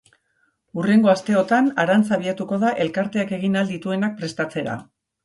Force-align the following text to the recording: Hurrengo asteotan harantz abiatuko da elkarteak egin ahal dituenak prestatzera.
Hurrengo 0.79 1.11
asteotan 1.11 1.69
harantz 1.83 2.05
abiatuko 2.17 2.59
da 2.63 2.71
elkarteak 2.87 3.35
egin 3.39 3.59
ahal 3.61 3.71
dituenak 3.75 4.17
prestatzera. 4.23 4.79